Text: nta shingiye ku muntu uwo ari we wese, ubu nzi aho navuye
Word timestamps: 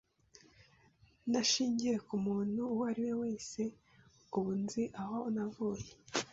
nta 1.29 1.41
shingiye 1.51 1.95
ku 2.07 2.15
muntu 2.25 2.61
uwo 2.73 2.83
ari 2.91 3.01
we 3.07 3.13
wese, 3.21 3.61
ubu 4.37 4.51
nzi 4.61 4.83
aho 5.01 5.17
navuye 5.35 5.89